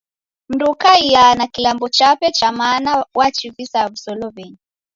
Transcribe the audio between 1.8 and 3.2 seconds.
chape cha mana